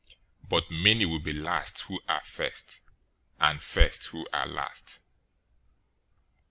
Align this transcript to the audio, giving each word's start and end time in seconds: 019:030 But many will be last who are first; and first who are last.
019:030 0.45 0.49
But 0.49 0.71
many 0.71 1.05
will 1.05 1.19
be 1.19 1.31
last 1.31 1.81
who 1.81 2.01
are 2.09 2.23
first; 2.23 2.81
and 3.39 3.61
first 3.61 4.05
who 4.05 4.27
are 4.33 4.47
last. 4.47 5.01